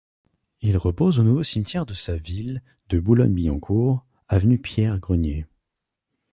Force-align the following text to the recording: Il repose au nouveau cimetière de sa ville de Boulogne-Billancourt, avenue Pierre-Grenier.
Il 0.61 0.77
repose 0.77 1.19
au 1.19 1.23
nouveau 1.23 1.43
cimetière 1.43 1.85
de 1.85 1.93
sa 1.93 2.17
ville 2.17 2.63
de 2.89 2.99
Boulogne-Billancourt, 2.99 4.03
avenue 4.29 4.57
Pierre-Grenier. 4.59 5.45